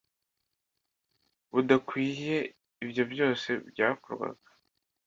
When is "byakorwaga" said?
3.69-4.49